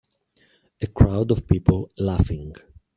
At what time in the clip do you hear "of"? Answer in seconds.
1.29-1.47